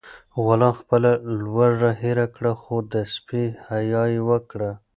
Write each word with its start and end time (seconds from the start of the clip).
غلام 0.45 0.73
خپله 0.81 1.11
لوږه 1.41 1.91
هېره 2.01 2.27
کړه 2.35 2.53
خو 2.61 2.75
د 2.91 2.93
سپي 3.13 3.45
حیا 3.67 4.03
یې 4.13 4.19
وکړه. 4.29 4.71